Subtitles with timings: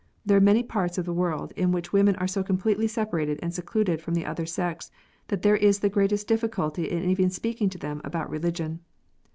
[0.25, 3.53] There are many parts of the world in which women are so completely separated and
[3.53, 4.89] secluded from the other sex,
[5.27, 8.79] that there is the greatest difficulty in even speaking to them about religion.